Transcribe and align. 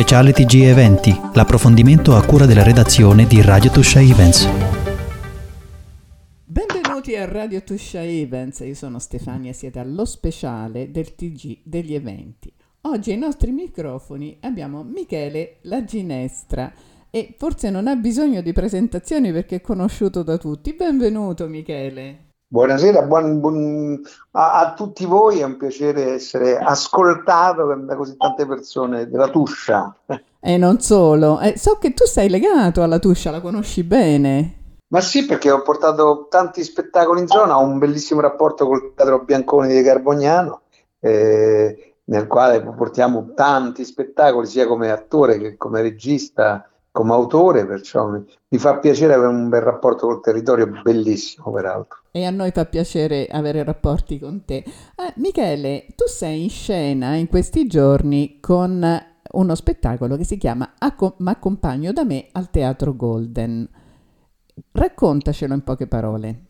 Speciale 0.00 0.32
TG 0.32 0.62
Eventi, 0.62 1.14
l'approfondimento 1.34 2.16
a 2.16 2.24
cura 2.24 2.46
della 2.46 2.62
redazione 2.62 3.26
di 3.26 3.42
Radio 3.42 3.70
Tuscia 3.70 4.00
Events. 4.00 4.48
Benvenuti 6.42 7.14
a 7.16 7.26
Radio 7.26 7.62
Tuscia 7.62 8.02
Events, 8.02 8.60
io 8.60 8.74
sono 8.74 8.98
Stefania, 8.98 9.52
siete 9.52 9.78
allo 9.78 10.06
speciale 10.06 10.90
del 10.90 11.14
TG 11.14 11.58
degli 11.64 11.92
eventi. 11.92 12.50
Oggi 12.80 13.10
ai 13.10 13.18
nostri 13.18 13.50
microfoni 13.50 14.38
abbiamo 14.40 14.82
Michele 14.84 15.58
La 15.64 15.84
Ginestra 15.84 16.72
e 17.10 17.34
forse 17.36 17.68
non 17.68 17.86
ha 17.86 17.94
bisogno 17.94 18.40
di 18.40 18.54
presentazioni 18.54 19.30
perché 19.32 19.56
è 19.56 19.60
conosciuto 19.60 20.22
da 20.22 20.38
tutti. 20.38 20.72
Benvenuto 20.72 21.46
Michele. 21.46 22.29
Buonasera 22.52 23.02
buon, 23.02 23.38
buon, 23.38 24.02
a, 24.32 24.58
a, 24.58 24.74
tutti 24.74 25.04
voi, 25.04 25.38
è 25.38 25.44
un 25.44 25.56
piacere 25.56 26.14
essere 26.14 26.58
ascoltato 26.58 27.72
da 27.76 27.94
così 27.94 28.16
tante 28.16 28.44
persone 28.44 29.08
della 29.08 29.28
Tuscia. 29.28 29.94
E 30.42 30.56
non 30.56 30.80
solo, 30.80 31.38
eh, 31.38 31.56
so 31.56 31.76
che 31.76 31.92
tu 31.92 32.06
sei 32.06 32.28
legato 32.28 32.82
alla 32.82 32.98
Tuscia, 32.98 33.30
la 33.30 33.40
conosci 33.40 33.84
bene. 33.84 34.78
Ma 34.88 35.00
sì, 35.00 35.26
perché 35.26 35.50
ho 35.50 35.62
portato 35.62 36.26
tanti 36.28 36.64
spettacoli 36.64 37.20
in 37.20 37.28
zona, 37.28 37.56
ho 37.56 37.62
un 37.62 37.78
bellissimo 37.78 38.20
rapporto 38.20 38.66
col 38.66 38.94
Teatro 38.96 39.20
Bianconi 39.20 39.72
di 39.72 39.82
Carbognano, 39.82 40.62
eh, 40.98 41.94
nel 42.04 42.26
quale 42.26 42.62
portiamo 42.62 43.32
tanti 43.34 43.84
spettacoli, 43.84 44.46
sia 44.46 44.66
come 44.66 44.90
attore 44.90 45.38
che 45.38 45.56
come 45.56 45.82
regista, 45.82 46.69
come 46.92 47.12
autore, 47.12 47.66
perciò 47.66 48.08
mi, 48.08 48.24
mi, 48.48 48.58
fa 48.58 48.78
piacere 48.78 49.14
avere 49.14 49.28
un 49.28 49.48
bel 49.48 49.62
rapporto 49.62 50.06
col 50.06 50.20
territorio, 50.20 50.70
bellissimo 50.82 51.52
peraltro. 51.52 51.98
E 52.10 52.24
a 52.24 52.30
noi 52.30 52.50
fa 52.50 52.64
piacere 52.66 53.26
avere 53.30 53.62
rapporti 53.62 54.18
con 54.18 54.44
te. 54.44 54.56
Eh, 54.56 55.12
Michele, 55.16 55.86
tu 55.94 56.06
sei 56.06 56.42
in 56.42 56.50
scena 56.50 57.14
in 57.14 57.28
questi 57.28 57.66
giorni 57.66 58.38
con 58.40 58.84
uno 59.32 59.54
spettacolo 59.54 60.16
che 60.16 60.24
si 60.24 60.36
chiama 60.36 60.72
M'accompagno 61.18 61.92
da 61.92 62.04
me 62.04 62.26
al 62.32 62.50
Teatro 62.50 62.96
Golden. 62.96 63.68
Raccontacelo 64.72 65.54
in 65.54 65.62
poche 65.62 65.86
parole. 65.86 66.44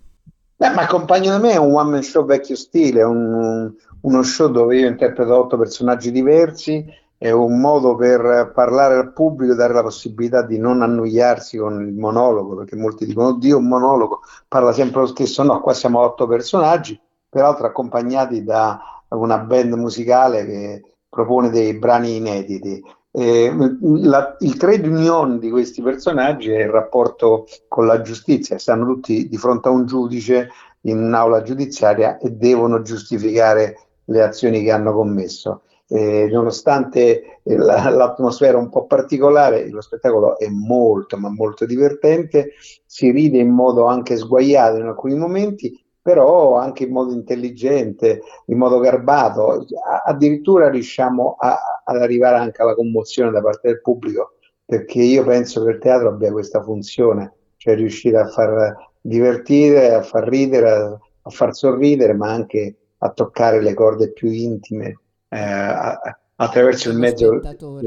Beh, 0.56 0.70
M'accompagno 0.70 1.30
da 1.30 1.38
me 1.38 1.52
è 1.52 1.58
un 1.58 1.74
one 1.74 1.90
man 1.90 2.02
show 2.02 2.24
vecchio 2.24 2.56
stile, 2.56 3.02
un, 3.02 3.72
uno 4.00 4.22
show 4.22 4.50
dove 4.50 4.78
io 4.78 4.88
interpreto 4.88 5.38
otto 5.38 5.58
personaggi 5.58 6.10
diversi 6.10 6.84
è 7.22 7.30
un 7.32 7.60
modo 7.60 7.96
per 7.96 8.50
parlare 8.54 8.94
al 8.94 9.12
pubblico 9.12 9.52
e 9.52 9.54
dare 9.54 9.74
la 9.74 9.82
possibilità 9.82 10.40
di 10.40 10.56
non 10.56 10.80
annoiarsi 10.80 11.58
con 11.58 11.82
il 11.86 11.92
monologo, 11.92 12.56
perché 12.56 12.76
molti 12.76 13.04
dicono, 13.04 13.28
oddio, 13.28 13.58
un 13.58 13.68
monologo, 13.68 14.22
parla 14.48 14.72
sempre 14.72 15.02
lo 15.02 15.06
stesso. 15.06 15.42
No, 15.42 15.60
qua 15.60 15.74
siamo 15.74 15.98
otto 16.00 16.26
personaggi, 16.26 16.98
peraltro 17.28 17.66
accompagnati 17.66 18.42
da 18.42 18.80
una 19.08 19.36
band 19.36 19.74
musicale 19.74 20.46
che 20.46 20.82
propone 21.10 21.50
dei 21.50 21.74
brani 21.74 22.16
inediti. 22.16 22.82
Eh, 23.10 23.54
la, 23.82 24.36
il 24.38 24.56
trade 24.56 24.88
union 24.88 25.38
di 25.38 25.50
questi 25.50 25.82
personaggi 25.82 26.50
è 26.50 26.62
il 26.62 26.70
rapporto 26.70 27.46
con 27.68 27.84
la 27.84 28.00
giustizia, 28.00 28.56
stanno 28.56 28.86
tutti 28.86 29.28
di 29.28 29.36
fronte 29.36 29.68
a 29.68 29.72
un 29.72 29.84
giudice 29.84 30.48
in 30.84 30.96
un'aula 30.96 31.42
giudiziaria 31.42 32.16
e 32.16 32.30
devono 32.30 32.80
giustificare 32.80 33.76
le 34.04 34.22
azioni 34.22 34.62
che 34.62 34.72
hanno 34.72 34.94
commesso 34.94 35.64
eh, 35.92 36.28
nonostante 36.30 37.40
la, 37.42 37.90
l'atmosfera 37.90 38.56
un 38.56 38.68
po' 38.68 38.86
particolare, 38.86 39.68
lo 39.70 39.80
spettacolo 39.80 40.38
è 40.38 40.48
molto 40.48 41.16
ma 41.16 41.30
molto 41.30 41.66
divertente, 41.66 42.52
si 42.86 43.10
ride 43.10 43.38
in 43.38 43.50
modo 43.50 43.86
anche 43.86 44.16
sguaiato 44.16 44.76
in 44.76 44.86
alcuni 44.86 45.16
momenti, 45.16 45.84
però 46.00 46.54
anche 46.54 46.84
in 46.84 46.92
modo 46.92 47.12
intelligente, 47.12 48.22
in 48.46 48.56
modo 48.56 48.78
garbato, 48.78 49.66
addirittura 50.06 50.70
riusciamo 50.70 51.36
a, 51.38 51.58
ad 51.84 51.96
arrivare 52.00 52.36
anche 52.36 52.62
alla 52.62 52.74
commozione 52.74 53.32
da 53.32 53.42
parte 53.42 53.68
del 53.68 53.80
pubblico, 53.80 54.34
perché 54.64 55.02
io 55.02 55.24
penso 55.24 55.64
che 55.64 55.72
il 55.72 55.78
teatro 55.78 56.08
abbia 56.08 56.30
questa 56.30 56.62
funzione, 56.62 57.34
cioè 57.56 57.74
riuscire 57.74 58.18
a 58.18 58.28
far 58.28 58.92
divertire, 59.00 59.92
a 59.92 60.02
far 60.02 60.28
ridere, 60.28 60.70
a, 60.70 60.98
a 61.22 61.30
far 61.30 61.52
sorridere, 61.54 62.14
ma 62.14 62.30
anche 62.30 62.76
a 62.98 63.10
toccare 63.10 63.60
le 63.60 63.74
corde 63.74 64.12
più 64.12 64.30
intime 64.30 64.86
eh, 64.86 64.94
attraverso 65.30 66.90
il 66.90 66.98
mezzo 66.98 67.40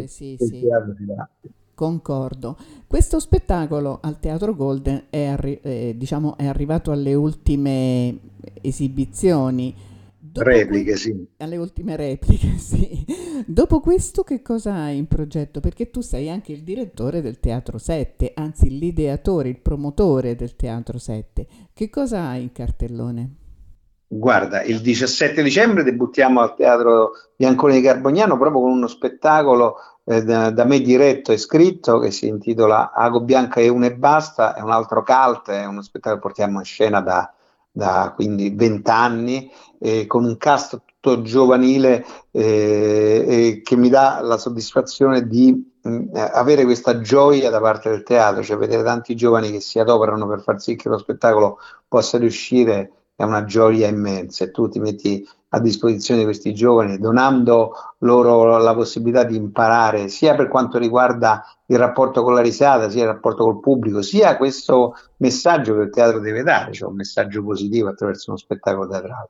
sì, 0.05 0.37
sì. 0.39 0.67
Concordo. 1.75 2.55
Questo 2.87 3.19
spettacolo 3.19 3.99
al 4.01 4.19
Teatro 4.19 4.55
Golden 4.55 5.05
è, 5.09 5.25
arri- 5.25 5.59
eh, 5.61 5.95
diciamo, 5.97 6.37
è 6.37 6.45
arrivato 6.45 6.91
alle 6.91 7.13
ultime 7.15 8.17
esibizioni. 8.61 9.73
Dopo 10.19 10.47
repliche, 10.47 10.91
que- 10.91 10.97
sì. 10.97 11.27
Alle 11.37 11.57
ultime 11.57 11.95
repliche, 11.95 12.57
sì. 12.57 13.03
Dopo 13.45 13.79
questo 13.79 14.23
che 14.23 14.41
cosa 14.41 14.73
hai 14.75 14.97
in 14.97 15.07
progetto? 15.07 15.59
Perché 15.59 15.89
tu 15.89 16.01
sei 16.01 16.29
anche 16.29 16.53
il 16.53 16.63
direttore 16.63 17.21
del 17.21 17.39
Teatro 17.39 17.77
7, 17.77 18.31
anzi 18.35 18.69
l'ideatore, 18.77 19.49
il 19.49 19.59
promotore 19.59 20.35
del 20.35 20.55
Teatro 20.55 20.99
7. 20.99 21.47
Che 21.73 21.89
cosa 21.89 22.27
hai 22.27 22.43
in 22.43 22.51
cartellone? 22.51 23.35
Guarda, 24.15 24.61
il 24.61 24.79
17 24.79 25.41
dicembre 25.41 25.83
debuttiamo 25.83 26.39
al 26.39 26.53
Teatro 26.53 27.13
Bianconi 27.35 27.73
di 27.73 27.81
Carbognano 27.81 28.37
proprio 28.37 28.61
con 28.61 28.71
uno 28.71 28.85
spettacolo 28.85 29.77
eh, 30.03 30.21
da, 30.23 30.51
da, 30.51 30.65
me 30.65 30.81
diretto 30.81 31.31
e 31.31 31.37
scritto 31.37 31.97
che 31.97 32.11
si 32.11 32.27
intitola 32.27 32.91
Ago 32.93 33.21
Bianca 33.21 33.59
e 33.59 33.69
una 33.69 33.87
e 33.87 33.95
basta, 33.95 34.53
è 34.53 34.61
un 34.61 34.69
altro 34.69 35.03
cult, 35.03 35.49
è 35.49 35.65
uno 35.65 35.81
spettacolo 35.81 36.21
che 36.21 36.27
portiamo 36.27 36.59
in 36.59 36.65
scena 36.65 37.01
da, 37.01 37.33
da 37.71 38.13
quindi 38.13 38.51
20 38.51 38.89
anni 38.91 39.51
eh, 39.79 40.05
con 40.05 40.25
un 40.25 40.37
cast 40.37 40.79
tutto 40.99 41.23
giovanile 41.23 42.05
eh, 42.29 43.61
che 43.63 43.75
mi 43.75 43.89
dà 43.89 44.19
la 44.21 44.37
soddisfazione 44.37 45.27
di 45.27 45.73
mm, 45.87 46.09
avere 46.13 46.65
questa 46.65 47.01
gioia 47.01 47.49
da 47.49 47.59
parte 47.59 47.89
del 47.89 48.03
teatro, 48.03 48.43
cioè 48.43 48.57
vedere 48.57 48.83
tanti 48.83 49.15
giovani 49.15 49.49
che 49.49 49.59
si 49.59 49.79
adoperano 49.79 50.27
per 50.27 50.41
far 50.41 50.61
sì 50.61 50.75
che 50.75 50.87
lo 50.87 50.99
spettacolo 50.99 51.57
possa 51.87 52.19
riuscire 52.19 52.91
è 53.15 53.23
una 53.23 53.43
gioia 53.45 53.87
immensa 53.87 54.43
e 54.43 54.51
tu 54.51 54.67
ti 54.67 54.79
metti 54.79 55.27
a 55.49 55.59
disposizione 55.59 56.21
di 56.21 56.25
questi 56.25 56.53
giovani 56.53 56.97
donando 56.97 57.73
loro 57.99 58.57
la 58.57 58.73
possibilità 58.73 59.23
di 59.23 59.35
imparare 59.35 60.07
sia 60.07 60.35
per 60.35 60.47
quanto 60.47 60.79
riguarda 60.79 61.43
il 61.67 61.77
rapporto 61.77 62.23
con 62.23 62.33
la 62.33 62.41
risata, 62.41 62.89
sia 62.89 63.03
il 63.03 63.09
rapporto 63.09 63.43
col 63.43 63.59
pubblico, 63.59 64.01
sia 64.01 64.35
questo 64.35 64.95
messaggio 65.17 65.75
che 65.75 65.81
il 65.81 65.89
teatro 65.91 66.19
deve 66.19 66.43
dare, 66.43 66.73
cioè 66.73 66.89
un 66.89 66.95
messaggio 66.95 67.43
positivo 67.43 67.89
attraverso 67.89 68.31
uno 68.31 68.39
spettacolo 68.39 68.87
teatrale. 68.87 69.29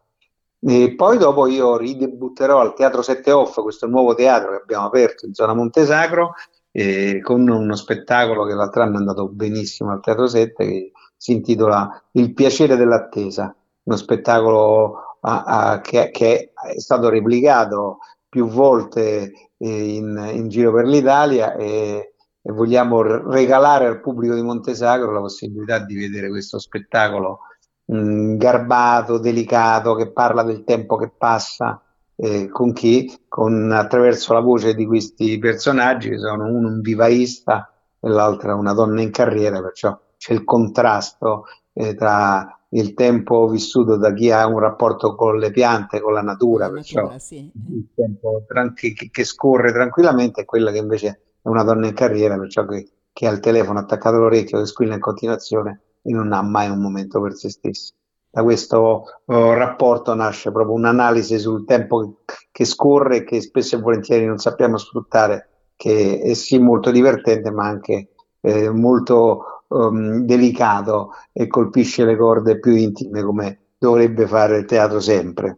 E 0.66 0.96
poi 0.96 1.18
dopo 1.18 1.46
io 1.46 1.76
ridebutterò 1.76 2.62
al 2.62 2.74
Teatro 2.74 3.02
7 3.02 3.32
Off, 3.34 3.62
questo 3.62 3.86
nuovo 3.86 4.16
teatro 4.16 4.52
che 4.52 4.62
abbiamo 4.62 4.86
aperto 4.86 5.26
in 5.26 5.34
zona 5.34 5.54
Montesacro, 5.54 6.36
eh, 6.72 7.20
con 7.22 7.48
uno 7.48 7.76
spettacolo 7.76 8.46
che 8.46 8.54
l'altro 8.54 8.82
anno 8.82 8.96
è 8.96 9.00
andato 9.00 9.28
benissimo 9.28 9.92
al 9.92 10.00
Teatro 10.00 10.26
7 10.26 10.66
che 10.66 10.92
si 11.18 11.34
intitola 11.34 12.02
Il 12.12 12.34
piacere 12.34 12.78
dell'attesa 12.78 13.54
uno 13.84 13.98
spettacolo 13.98 15.18
a, 15.22 15.44
a, 15.44 15.82
che, 15.82 16.10
che, 16.12 16.54
è 16.54 16.80
stato 16.80 17.10
replicato 17.10 18.00
più 18.28 18.48
volte 18.48 19.32
eh, 19.58 19.96
in, 19.96 20.32
in, 20.34 20.50
giro 20.50 20.74
per 20.74 20.86
l'Italia 20.86 21.56
e, 21.56 22.14
e, 22.42 22.52
vogliamo 22.52 23.02
regalare 23.02 23.86
al 23.86 24.02
pubblico 24.02 24.36
di 24.36 24.42
Montesagro 24.42 25.12
la 25.12 25.20
possibilità 25.20 25.80
di 25.80 25.96
vedere 25.96 26.30
questo 26.30 26.60
spettacolo 26.60 27.40
mh, 27.86 27.96
mm, 27.96 28.38
garbato, 28.38 29.18
delicato, 29.18 29.96
che 29.96 30.12
parla 30.12 30.44
del 30.44 30.64
tempo 30.64 30.96
che 30.96 31.12
passa. 31.16 31.82
Eh, 32.16 32.48
con 32.50 32.74
chi? 32.74 33.12
Con, 33.28 33.72
attraverso 33.72 34.34
la 34.34 34.40
voce 34.40 34.76
di 34.76 34.86
questi 34.86 35.38
personaggi 35.40 36.10
che 36.10 36.20
sono 36.20 36.46
uno 36.46 36.68
un 36.68 36.80
vivaista 36.82 37.74
e 38.00 38.08
l'altra 38.08 38.56
una 38.56 38.74
donna 38.74 39.02
in 39.02 39.12
carriera, 39.12 39.62
perciò 39.62 40.00
c'è 40.18 40.34
il 40.34 40.44
contrasto 40.44 41.46
eh, 41.74 41.96
tra 41.96 42.63
il 42.74 42.94
tempo 42.94 43.48
vissuto 43.48 43.98
da 43.98 44.14
chi 44.14 44.32
ha 44.32 44.46
un 44.48 44.60
rapporto 44.60 45.16
con 45.16 45.38
le 45.38 45.52
piante, 45.52 46.00
con 46.00 46.14
la 46.14 46.22
natura, 46.22 46.68
la 46.68 46.74
perciò 46.74 47.02
natura, 47.02 47.20
sì. 47.20 47.52
il 47.54 47.88
tempo 47.94 48.44
tranqu- 48.48 49.10
che 49.12 49.24
scorre 49.24 49.72
tranquillamente 49.72 50.42
è 50.42 50.46
quella 50.46 50.72
che 50.72 50.80
invece 50.80 51.22
è 51.42 51.48
una 51.50 51.64
donna 51.64 51.88
in 51.88 51.94
carriera, 51.94 52.38
perciò 52.38 52.66
che, 52.66 52.90
che 53.12 53.28
ha 53.28 53.32
il 53.32 53.40
telefono 53.40 53.80
attaccato 53.80 54.16
all'orecchio, 54.16 54.60
che 54.60 54.66
squilla 54.66 54.96
in 54.96 55.00
continuazione 55.00 55.82
e 56.02 56.12
non 56.12 56.34
ha 56.34 56.42
mai 56.42 56.70
un 56.70 56.80
momento 56.80 57.22
per 57.22 57.36
se 57.36 57.50
stesso. 57.50 57.94
Da 58.30 58.42
questo 58.42 59.04
uh, 59.26 59.34
rapporto 59.52 60.16
nasce 60.16 60.52
proprio 60.52 60.76
un'analisi 60.76 61.38
sul 61.38 61.66
tempo 61.66 62.22
che, 62.26 62.34
che 62.52 62.66
scorre 62.66 63.18
e 63.18 63.24
che 63.24 63.42
spesso 63.42 63.76
e 63.76 63.80
volentieri 63.80 64.26
non 64.26 64.40
sappiamo 64.40 64.78
sfruttare, 64.78 65.50
che 65.76 66.20
è 66.20 66.34
sì 66.34 66.58
molto 66.58 66.90
divertente 66.90 67.52
ma 67.52 67.68
anche 67.68 68.14
eh, 68.42 68.72
molto 68.72 69.53
um, 69.74 70.26
delicato 70.26 71.12
e 71.32 71.48
colpisce 71.48 72.06
le 72.06 72.16
corde 72.16 72.60
più 72.60 72.74
intime 72.76 73.24
come 73.24 73.60
dovrebbe 73.78 74.28
fare 74.28 74.60
il 74.60 74.66
teatro 74.66 75.00
sempre. 75.00 75.58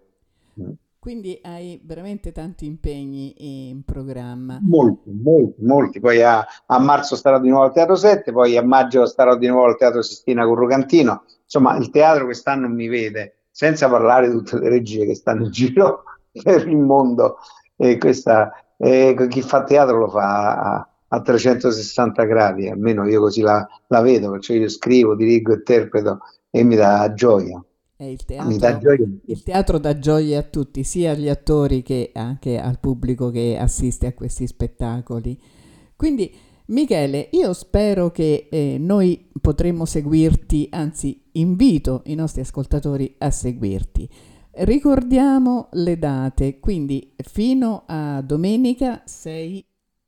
Quindi 1.06 1.40
hai 1.44 1.80
veramente 1.84 2.32
tanti 2.32 2.66
impegni 2.66 3.70
in 3.70 3.84
programma. 3.84 4.58
Molti, 4.60 5.12
molti, 5.12 5.64
molti. 5.64 6.00
Poi 6.00 6.24
a, 6.24 6.44
a, 6.66 6.80
marzo 6.80 7.16
starò 7.16 7.40
di 7.40 7.50
nuovo 7.50 7.66
al 7.66 7.74
Teatro 7.74 7.96
7, 7.96 8.32
poi 8.32 8.58
a 8.58 8.64
maggio 8.64 9.06
starò 9.06 9.38
di 9.38 9.46
nuovo 9.46 9.68
al 9.68 9.78
Teatro 9.78 10.02
Sistina 10.02 10.46
con 10.46 10.56
Rocantino. 10.56 11.26
Insomma, 11.44 11.78
il 11.78 11.92
teatro 11.92 12.26
quest'anno 12.26 12.68
mi 12.68 12.88
vede, 12.88 13.42
senza 13.52 13.88
parlare 13.88 14.30
di 14.30 14.36
tutte 14.36 14.58
le 14.58 14.70
regie 14.70 15.06
che 15.06 15.14
stanno 15.14 15.46
in 15.46 15.52
giro 15.52 16.06
per 16.42 16.68
il 16.68 16.78
mondo. 16.78 17.38
E 17.76 18.00
questa 18.00 18.52
e 18.78 19.16
chi 19.30 19.42
fa 19.42 19.64
teatro 19.64 20.00
lo 20.00 20.10
fa 20.10 20.60
a, 20.60 20.90
a 21.08 21.22
360 21.22 22.24
gradi, 22.24 22.68
almeno 22.68 23.08
io 23.08 23.20
così 23.22 23.42
la, 23.42 23.68
la 23.88 24.02
vedo, 24.02 24.32
perciò 24.32 24.54
io 24.54 24.70
scrivo, 24.70 25.16
dirigo, 25.16 25.54
interpreto 25.54 26.20
e 26.50 26.64
mi 26.64 26.76
dà 26.76 27.14
gioia. 27.14 27.64
Il 27.98 28.26
teatro, 28.26 28.58
dà 28.58 28.78
gioia. 28.78 29.08
il 29.26 29.44
teatro 29.44 29.78
dà 29.78 30.00
gioia 30.00 30.40
a 30.40 30.44
tutti, 30.44 30.84
sia 30.84 31.12
agli 31.12 31.30
attori 31.30 31.82
che 31.82 32.12
anche 32.14 32.60
al 32.60 32.80
pubblico 32.80 33.30
che 33.30 33.58
assiste 33.58 34.08
a 34.08 34.14
questi 34.14 34.48
spettacoli. 34.48 35.40
Quindi, 35.96 36.34
Michele, 36.68 37.30
io 37.32 37.54
spero 37.54 38.12
che 38.12 38.50
eh, 38.52 38.78
noi 38.80 39.30
potremo 39.40 39.86
seguirti, 39.86 40.68
anzi 40.72 41.30
invito 41.34 42.02
i 42.06 42.16
nostri 42.16 42.42
ascoltatori 42.42 43.16
a 43.20 43.32
seguirti. 43.32 44.10
Ricordiamo 44.58 45.70
le 45.74 45.98
date, 45.98 46.60
quindi 46.60 47.14
fino 47.18 47.84
a 47.88 48.22
domenica 48.22 49.04
6 49.06 49.66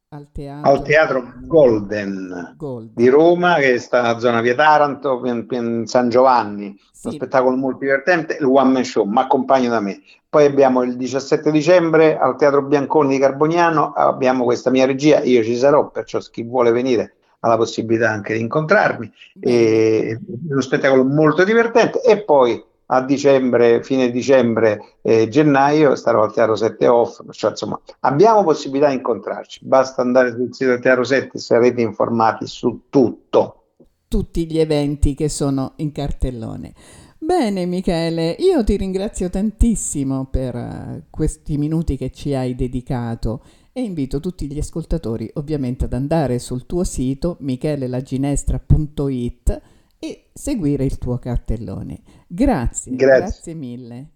al 0.09 0.31
teatro, 0.31 0.71
al 0.71 0.81
teatro 0.83 1.33
Golden, 1.41 2.53
Golden, 2.55 2.93
di 2.95 3.09
Roma, 3.09 3.55
che 3.55 3.77
sta 3.77 4.01
nella 4.01 4.19
zona 4.19 4.39
via 4.39 4.55
Taranto, 4.55 5.21
in, 5.25 5.83
San 5.85 6.07
Giovanni. 6.07 6.79
Sì. 6.93 7.07
Uno 7.07 7.15
spettacolo 7.15 7.57
molto 7.57 7.79
divertente, 7.79 8.37
il 8.39 8.45
One 8.45 8.71
Man 8.71 8.85
Show, 8.85 9.03
ma 9.03 9.23
accompagno 9.23 9.69
da 9.69 9.81
me. 9.81 10.01
Poi 10.29 10.45
abbiamo 10.45 10.83
il 10.83 10.95
17 10.95 11.51
dicembre 11.51 12.17
al 12.17 12.37
Teatro 12.37 12.63
Bianconi 12.63 13.09
di 13.09 13.19
Carbognano, 13.19 13.91
abbiamo 13.91 14.45
questa 14.45 14.69
mia 14.69 14.85
regia, 14.85 15.21
io 15.23 15.43
ci 15.43 15.57
sarò, 15.57 15.89
perciò 15.89 16.19
chi 16.19 16.43
vuole 16.43 16.71
venire 16.71 17.15
ha 17.39 17.49
la 17.49 17.57
possibilità 17.57 18.09
anche 18.09 18.33
di 18.33 18.39
incontrarmi. 18.39 19.11
E, 19.41 20.17
uno 20.49 20.61
spettacolo 20.61 21.03
molto 21.03 21.43
divertente. 21.43 22.01
E 22.01 22.23
poi 22.23 22.63
a 22.87 23.01
dicembre, 23.01 23.83
fine 23.83 24.09
dicembre, 24.11 24.95
eh, 25.01 25.27
gennaio, 25.27 25.95
starò 25.95 26.23
al 26.23 26.33
Teatro 26.33 26.55
7 26.55 26.87
Off, 26.87 27.21
cioè, 27.31 27.51
insomma, 27.51 27.77
abbiamo 28.01 28.43
possibilità 28.43 28.89
di 28.89 28.95
incontrarci, 28.95 29.59
basta 29.63 30.01
andare 30.01 30.31
sul 30.31 30.53
sito 30.53 30.71
del 30.71 30.79
Teatro 30.79 31.03
7 31.03 31.37
e 31.37 31.39
sarete 31.39 31.81
informati 31.81 32.47
su 32.47 32.83
tutto. 32.89 33.63
Tutti 34.07 34.45
gli 34.45 34.57
eventi 34.57 35.13
che 35.15 35.27
sono 35.27 35.73
in 35.77 35.91
cartellone. 35.91 36.73
Bene 37.19 37.65
Michele, 37.65 38.35
io 38.39 38.63
ti 38.63 38.77
ringrazio 38.77 39.29
tantissimo 39.29 40.27
per 40.31 40.55
uh, 40.55 41.03
questi 41.09 41.57
minuti 41.57 41.97
che 41.97 42.11
ci 42.11 42.33
hai 42.33 42.55
dedicato 42.55 43.43
e 43.73 43.81
invito 43.81 44.21
tutti 44.21 44.49
gli 44.49 44.59
ascoltatori 44.59 45.29
ovviamente 45.33 45.83
ad 45.85 45.93
andare 45.93 46.39
sul 46.39 46.65
tuo 46.65 46.85
sito 46.85 47.35
michelelaginestra.it 47.41 49.61
e 49.99 50.29
seguire 50.33 50.85
il 50.85 50.97
tuo 50.97 51.17
cartellone. 51.17 51.99
Grazie, 52.27 52.95
grazie, 52.95 53.19
grazie 53.19 53.53
mille. 53.53 54.09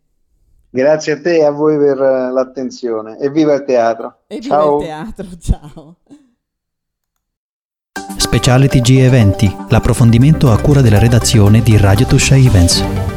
Grazie 0.70 1.14
a 1.14 1.22
te 1.22 1.36
e 1.36 1.44
a 1.44 1.52
voi 1.52 1.78
per 1.78 1.98
l'attenzione. 1.98 3.20
E 3.20 3.30
viva 3.30 3.54
il 3.54 3.66
teatro. 3.66 4.20
E 4.28 4.40
viva 4.40 4.56
ciao. 4.56 4.80
il 4.80 4.86
teatro, 4.86 5.28
ciao. 5.38 5.98
Speciale 8.18 8.68
TG 8.70 9.00
Eventi, 9.00 9.54
l'approfondimento 9.70 10.52
a 10.52 10.62
cura 10.62 10.82
della 10.82 11.00
redazione 11.00 11.62
di 11.62 11.76
Radio 11.78 12.06
Tuscia 12.06 12.38
Events. 12.38 13.11